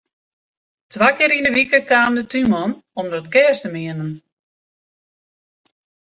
Twa 0.93 1.09
kear 1.17 1.33
yn 1.35 1.47
'e 1.49 1.55
wike 1.55 1.79
kaam 1.89 2.13
de 2.17 2.23
túnman 2.31 2.71
om 2.99 3.07
it 3.17 3.27
gjers 3.33 3.59
te 3.61 3.69
meanen. 3.73 4.13